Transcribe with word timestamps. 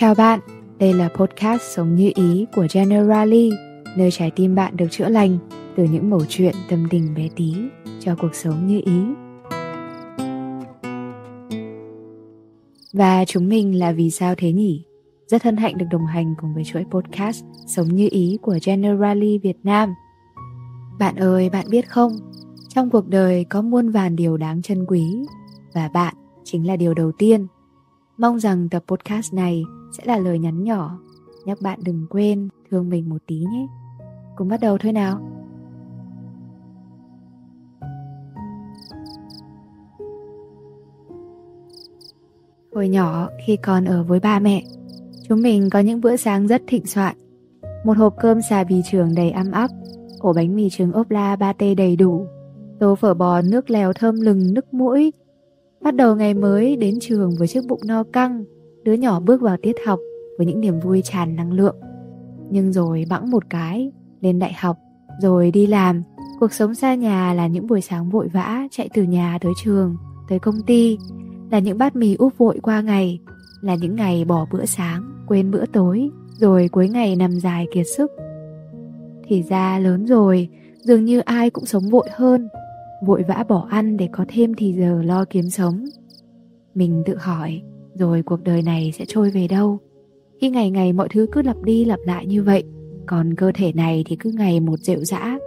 Chào 0.00 0.14
bạn, 0.14 0.40
đây 0.78 0.92
là 0.92 1.08
podcast 1.08 1.62
Sống 1.62 1.94
Như 1.94 2.10
Ý 2.14 2.46
của 2.54 2.66
Generali, 2.72 3.50
nơi 3.96 4.10
trái 4.10 4.30
tim 4.36 4.54
bạn 4.54 4.76
được 4.76 4.86
chữa 4.90 5.08
lành 5.08 5.38
từ 5.76 5.84
những 5.84 6.10
mẩu 6.10 6.20
chuyện 6.28 6.54
tâm 6.70 6.86
tình 6.90 7.14
bé 7.14 7.28
tí 7.36 7.54
cho 8.00 8.16
cuộc 8.20 8.34
sống 8.34 8.66
như 8.66 8.80
ý. 8.84 9.02
Và 12.92 13.24
chúng 13.24 13.48
mình 13.48 13.78
là 13.78 13.92
Vì 13.92 14.10
sao 14.10 14.34
thế 14.36 14.52
nhỉ? 14.52 14.84
Rất 15.26 15.42
hân 15.42 15.56
hạnh 15.56 15.78
được 15.78 15.86
đồng 15.90 16.06
hành 16.06 16.34
cùng 16.40 16.54
với 16.54 16.64
chuỗi 16.64 16.84
podcast 16.90 17.44
Sống 17.66 17.88
Như 17.88 18.08
Ý 18.10 18.38
của 18.42 18.58
Generali 18.64 19.38
Việt 19.38 19.58
Nam. 19.62 19.94
Bạn 20.98 21.16
ơi, 21.16 21.50
bạn 21.50 21.66
biết 21.70 21.90
không? 21.90 22.12
Trong 22.68 22.90
cuộc 22.90 23.08
đời 23.08 23.44
có 23.44 23.62
muôn 23.62 23.90
vàn 23.90 24.16
điều 24.16 24.36
đáng 24.36 24.62
trân 24.62 24.86
quý 24.86 25.02
và 25.74 25.88
bạn 25.88 26.14
chính 26.44 26.66
là 26.66 26.76
điều 26.76 26.94
đầu 26.94 27.12
tiên. 27.18 27.46
Mong 28.18 28.40
rằng 28.40 28.68
tập 28.68 28.84
podcast 28.88 29.34
này 29.34 29.64
sẽ 29.92 30.04
là 30.06 30.18
lời 30.18 30.38
nhắn 30.38 30.64
nhỏ 30.64 30.98
nhắc 31.48 31.58
bạn 31.62 31.78
đừng 31.84 32.06
quên 32.10 32.48
thương 32.70 32.88
mình 32.88 33.08
một 33.08 33.18
tí 33.26 33.36
nhé. 33.36 33.66
Cùng 34.36 34.48
bắt 34.48 34.60
đầu 34.60 34.78
thôi 34.78 34.92
nào. 34.92 35.20
Hồi 42.74 42.88
nhỏ 42.88 43.28
khi 43.46 43.56
còn 43.56 43.84
ở 43.84 44.02
với 44.02 44.20
ba 44.20 44.38
mẹ, 44.38 44.62
chúng 45.28 45.42
mình 45.42 45.70
có 45.70 45.78
những 45.78 46.00
bữa 46.00 46.16
sáng 46.16 46.46
rất 46.46 46.62
thịnh 46.66 46.86
soạn. 46.86 47.16
Một 47.84 47.96
hộp 47.96 48.14
cơm 48.20 48.38
xà 48.50 48.64
bì 48.64 48.82
trường 48.90 49.14
đầy 49.14 49.30
âm 49.30 49.50
ấp, 49.50 49.70
ổ 50.18 50.32
bánh 50.32 50.56
mì 50.56 50.70
trứng 50.70 50.92
ốp 50.92 51.10
la 51.10 51.36
ba 51.36 51.52
tê 51.52 51.74
đầy 51.74 51.96
đủ, 51.96 52.26
tô 52.80 52.94
phở 52.94 53.14
bò 53.14 53.40
nước 53.42 53.70
lèo 53.70 53.92
thơm 53.92 54.20
lừng 54.20 54.54
nức 54.54 54.74
mũi. 54.74 55.12
Bắt 55.80 55.94
đầu 55.94 56.16
ngày 56.16 56.34
mới 56.34 56.76
đến 56.76 56.94
trường 57.00 57.30
với 57.38 57.48
chiếc 57.48 57.66
bụng 57.68 57.80
no 57.86 58.02
căng, 58.12 58.44
đứa 58.88 58.94
nhỏ 58.94 59.20
bước 59.20 59.40
vào 59.40 59.56
tiết 59.62 59.76
học 59.86 59.98
với 60.38 60.46
những 60.46 60.60
niềm 60.60 60.80
vui 60.80 61.02
tràn 61.04 61.36
năng 61.36 61.52
lượng. 61.52 61.76
Nhưng 62.50 62.72
rồi 62.72 63.04
bẵng 63.10 63.30
một 63.30 63.50
cái, 63.50 63.92
lên 64.20 64.38
đại 64.38 64.52
học, 64.52 64.76
rồi 65.20 65.50
đi 65.50 65.66
làm. 65.66 66.02
Cuộc 66.40 66.52
sống 66.52 66.74
xa 66.74 66.94
nhà 66.94 67.34
là 67.34 67.46
những 67.46 67.66
buổi 67.66 67.80
sáng 67.80 68.10
vội 68.10 68.28
vã 68.28 68.62
chạy 68.70 68.88
từ 68.94 69.02
nhà 69.02 69.38
tới 69.40 69.52
trường, 69.64 69.96
tới 70.28 70.38
công 70.38 70.62
ty, 70.66 70.98
là 71.50 71.58
những 71.58 71.78
bát 71.78 71.96
mì 71.96 72.14
úp 72.14 72.38
vội 72.38 72.58
qua 72.62 72.80
ngày, 72.80 73.18
là 73.60 73.74
những 73.74 73.96
ngày 73.96 74.24
bỏ 74.24 74.46
bữa 74.52 74.64
sáng, 74.64 75.24
quên 75.26 75.50
bữa 75.50 75.66
tối, 75.66 76.10
rồi 76.38 76.68
cuối 76.72 76.88
ngày 76.88 77.16
nằm 77.16 77.30
dài 77.30 77.66
kiệt 77.74 77.86
sức. 77.96 78.10
Thì 79.24 79.42
ra 79.42 79.78
lớn 79.78 80.06
rồi, 80.06 80.48
dường 80.82 81.04
như 81.04 81.20
ai 81.20 81.50
cũng 81.50 81.66
sống 81.66 81.88
vội 81.90 82.08
hơn, 82.12 82.48
vội 83.06 83.24
vã 83.28 83.44
bỏ 83.48 83.66
ăn 83.70 83.96
để 83.96 84.08
có 84.12 84.24
thêm 84.28 84.54
thì 84.54 84.72
giờ 84.72 85.02
lo 85.02 85.24
kiếm 85.24 85.50
sống. 85.50 85.84
Mình 86.74 87.02
tự 87.06 87.16
hỏi, 87.16 87.62
rồi 87.98 88.22
cuộc 88.22 88.42
đời 88.44 88.62
này 88.62 88.92
sẽ 88.98 89.04
trôi 89.08 89.30
về 89.30 89.48
đâu? 89.48 89.78
Khi 90.40 90.50
ngày 90.50 90.70
ngày 90.70 90.92
mọi 90.92 91.08
thứ 91.10 91.26
cứ 91.32 91.42
lặp 91.42 91.62
đi 91.62 91.84
lặp 91.84 92.00
lại 92.04 92.26
như 92.26 92.42
vậy, 92.42 92.64
còn 93.06 93.34
cơ 93.34 93.52
thể 93.54 93.72
này 93.72 94.04
thì 94.06 94.16
cứ 94.16 94.30
ngày 94.30 94.60
một 94.60 94.78
rệu 94.78 95.04
rã. 95.04 95.38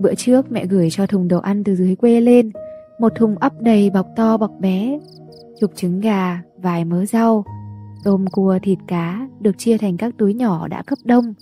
Bữa 0.00 0.14
trước 0.14 0.52
mẹ 0.52 0.66
gửi 0.66 0.88
cho 0.90 1.06
thùng 1.06 1.28
đồ 1.28 1.38
ăn 1.38 1.64
từ 1.64 1.76
dưới 1.76 1.96
quê 1.96 2.20
lên, 2.20 2.50
một 3.00 3.12
thùng 3.16 3.38
ấp 3.38 3.52
đầy 3.60 3.90
bọc 3.90 4.06
to 4.16 4.36
bọc 4.36 4.50
bé, 4.60 4.98
chục 5.60 5.70
trứng 5.74 6.00
gà, 6.00 6.42
vài 6.62 6.84
mớ 6.84 7.04
rau, 7.04 7.44
tôm 8.04 8.24
cua 8.26 8.58
thịt 8.62 8.78
cá 8.86 9.28
được 9.40 9.58
chia 9.58 9.78
thành 9.78 9.96
các 9.96 10.14
túi 10.18 10.34
nhỏ 10.34 10.68
đã 10.68 10.82
cấp 10.82 10.98
đông, 11.04 11.34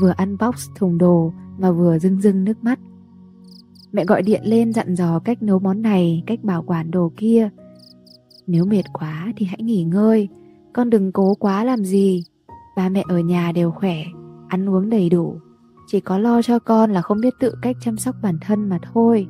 vừa 0.00 0.12
unbox 0.18 0.68
thùng 0.76 0.98
đồ 0.98 1.32
mà 1.58 1.70
vừa 1.70 1.98
rưng 1.98 2.20
rưng 2.20 2.44
nước 2.44 2.64
mắt. 2.64 2.78
Mẹ 3.92 4.04
gọi 4.04 4.22
điện 4.22 4.40
lên 4.44 4.72
dặn 4.72 4.94
dò 4.94 5.18
cách 5.18 5.42
nấu 5.42 5.58
món 5.58 5.82
này, 5.82 6.22
cách 6.26 6.44
bảo 6.44 6.62
quản 6.62 6.90
đồ 6.90 7.12
kia. 7.16 7.48
Nếu 8.50 8.64
mệt 8.64 8.82
quá 8.92 9.32
thì 9.36 9.46
hãy 9.46 9.58
nghỉ 9.62 9.84
ngơi, 9.84 10.28
con 10.72 10.90
đừng 10.90 11.12
cố 11.12 11.34
quá 11.34 11.64
làm 11.64 11.84
gì. 11.84 12.24
Ba 12.76 12.88
mẹ 12.88 13.04
ở 13.08 13.18
nhà 13.18 13.52
đều 13.52 13.70
khỏe, 13.70 14.04
ăn 14.48 14.68
uống 14.68 14.90
đầy 14.90 15.08
đủ. 15.10 15.36
Chỉ 15.86 16.00
có 16.00 16.18
lo 16.18 16.42
cho 16.42 16.58
con 16.58 16.90
là 16.90 17.02
không 17.02 17.20
biết 17.20 17.34
tự 17.40 17.54
cách 17.62 17.76
chăm 17.80 17.96
sóc 17.96 18.16
bản 18.22 18.38
thân 18.40 18.68
mà 18.68 18.78
thôi. 18.92 19.26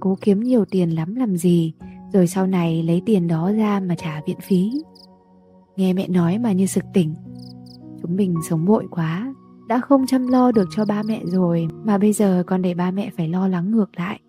Cố 0.00 0.18
kiếm 0.20 0.40
nhiều 0.40 0.64
tiền 0.64 0.90
lắm 0.90 1.14
làm 1.14 1.36
gì, 1.36 1.74
rồi 2.12 2.26
sau 2.26 2.46
này 2.46 2.82
lấy 2.82 3.02
tiền 3.06 3.28
đó 3.28 3.52
ra 3.52 3.80
mà 3.80 3.94
trả 3.94 4.20
viện 4.26 4.38
phí. 4.42 4.72
Nghe 5.76 5.92
mẹ 5.92 6.08
nói 6.08 6.38
mà 6.38 6.52
như 6.52 6.66
sực 6.66 6.84
tỉnh. 6.94 7.14
Chúng 8.02 8.16
mình 8.16 8.34
sống 8.48 8.64
vội 8.64 8.86
quá, 8.90 9.34
đã 9.68 9.80
không 9.80 10.06
chăm 10.06 10.28
lo 10.28 10.52
được 10.52 10.68
cho 10.76 10.84
ba 10.84 11.02
mẹ 11.06 11.22
rồi 11.24 11.68
mà 11.84 11.98
bây 11.98 12.12
giờ 12.12 12.42
còn 12.46 12.62
để 12.62 12.74
ba 12.74 12.90
mẹ 12.90 13.10
phải 13.16 13.28
lo 13.28 13.48
lắng 13.48 13.70
ngược 13.70 13.90
lại. 13.96 14.20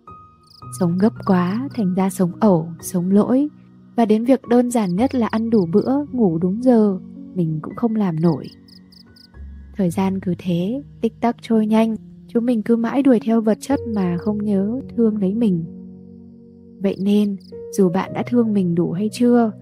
Sống 0.80 0.98
gấp 0.98 1.12
quá, 1.26 1.68
thành 1.74 1.94
ra 1.94 2.10
sống 2.10 2.32
ẩu, 2.40 2.68
sống 2.80 3.10
lỗi, 3.10 3.48
và 3.96 4.04
đến 4.04 4.24
việc 4.24 4.42
đơn 4.48 4.70
giản 4.70 4.96
nhất 4.96 5.14
là 5.14 5.26
ăn 5.26 5.50
đủ 5.50 5.66
bữa, 5.72 6.04
ngủ 6.12 6.38
đúng 6.38 6.62
giờ, 6.62 6.98
mình 7.34 7.58
cũng 7.62 7.74
không 7.74 7.96
làm 7.96 8.20
nổi. 8.20 8.46
Thời 9.76 9.90
gian 9.90 10.20
cứ 10.20 10.34
thế, 10.38 10.82
tích 11.00 11.20
tắc 11.20 11.36
trôi 11.42 11.66
nhanh, 11.66 11.96
chúng 12.28 12.46
mình 12.46 12.62
cứ 12.62 12.76
mãi 12.76 13.02
đuổi 13.02 13.20
theo 13.20 13.40
vật 13.40 13.58
chất 13.60 13.80
mà 13.94 14.16
không 14.18 14.44
nhớ 14.44 14.80
thương 14.96 15.16
lấy 15.20 15.34
mình. 15.34 15.64
Vậy 16.82 16.96
nên, 17.00 17.36
dù 17.72 17.88
bạn 17.88 18.12
đã 18.12 18.22
thương 18.26 18.52
mình 18.52 18.74
đủ 18.74 18.92
hay 18.92 19.08
chưa, 19.12 19.52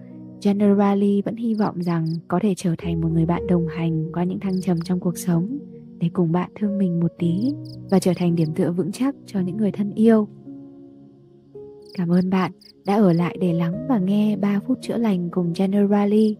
Generally 0.45 1.21
vẫn 1.21 1.35
hy 1.35 1.53
vọng 1.53 1.81
rằng 1.81 2.05
có 2.27 2.39
thể 2.41 2.53
trở 2.57 2.75
thành 2.77 3.01
một 3.01 3.09
người 3.13 3.25
bạn 3.25 3.47
đồng 3.47 3.67
hành 3.67 4.11
qua 4.13 4.23
những 4.23 4.39
thăng 4.39 4.61
trầm 4.61 4.77
trong 4.81 4.99
cuộc 4.99 5.17
sống 5.17 5.57
để 5.99 6.09
cùng 6.13 6.31
bạn 6.31 6.49
thương 6.59 6.77
mình 6.77 6.99
một 6.99 7.13
tí 7.19 7.53
và 7.89 7.99
trở 7.99 8.11
thành 8.15 8.35
điểm 8.35 8.47
tựa 8.55 8.71
vững 8.71 8.91
chắc 8.91 9.15
cho 9.25 9.39
những 9.39 9.57
người 9.57 9.71
thân 9.71 9.93
yêu. 9.93 10.27
Cảm 11.97 12.09
ơn 12.09 12.29
bạn 12.29 12.51
đã 12.85 12.95
ở 12.95 13.13
lại 13.13 13.37
để 13.41 13.53
lắng 13.53 13.85
và 13.89 13.99
nghe 13.99 14.35
3 14.35 14.59
phút 14.67 14.77
chữa 14.81 14.97
lành 14.97 15.29
cùng 15.31 15.53
Generali. 15.55 16.35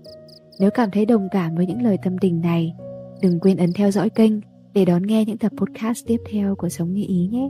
Nếu 0.59 0.69
cảm 0.73 0.91
thấy 0.91 1.05
đồng 1.05 1.27
cảm 1.31 1.55
với 1.55 1.65
những 1.65 1.81
lời 1.81 1.97
tâm 2.03 2.17
tình 2.17 2.41
này, 2.41 2.73
đừng 3.21 3.39
quên 3.39 3.57
ấn 3.57 3.73
theo 3.73 3.91
dõi 3.91 4.09
kênh 4.09 4.33
để 4.73 4.85
đón 4.85 5.03
nghe 5.03 5.25
những 5.25 5.37
tập 5.37 5.51
podcast 5.57 6.05
tiếp 6.07 6.17
theo 6.31 6.55
của 6.55 6.69
Sống 6.69 6.93
Như 6.93 7.05
Ý 7.07 7.27
nhé. 7.27 7.49